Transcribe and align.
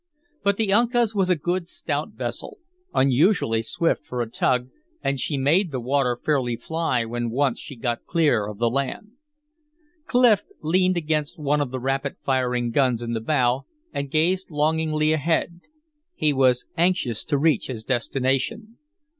But 0.41 0.57
the 0.57 0.73
Uncas 0.73 1.13
was 1.13 1.29
a 1.29 1.35
good, 1.35 1.69
stout 1.69 2.13
vessel, 2.13 2.57
unusually 2.91 3.61
swift 3.61 4.03
for 4.03 4.19
a 4.23 4.27
tug, 4.31 4.69
and 5.03 5.19
she 5.19 5.37
made 5.37 5.69
the 5.69 5.79
water 5.79 6.19
fairly 6.25 6.55
fly 6.55 7.05
when 7.05 7.29
once 7.29 7.59
she 7.59 7.75
got 7.75 8.07
clear 8.07 8.47
of 8.47 8.57
the 8.57 8.67
land. 8.71 9.11
Clif 10.07 10.41
leaned 10.63 10.97
against 10.97 11.37
one 11.37 11.61
of 11.61 11.69
the 11.69 11.79
rapid 11.79 12.15
firing 12.25 12.71
guns 12.71 13.03
in 13.03 13.13
the 13.13 13.21
bow 13.21 13.67
and 13.93 14.09
gazed 14.09 14.49
longingly 14.49 15.13
ahead; 15.13 15.59
he 16.15 16.33
was 16.33 16.65
anxious 16.75 17.23
to 17.25 17.37
reach 17.37 17.67
his 17.67 17.83
destination. 17.83 18.79